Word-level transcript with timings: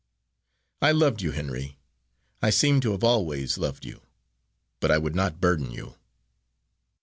I 0.81 0.93
loved 0.93 1.21
you, 1.21 1.29
Henry 1.29 1.77
I 2.41 2.49
seem 2.49 2.81
to 2.81 2.91
have 2.93 3.03
always 3.03 3.59
loved 3.59 3.85
you, 3.85 4.01
but 4.79 4.89
I 4.89 4.97
would 4.97 5.13
not 5.13 5.39
burden 5.39 5.69
you." 5.69 5.93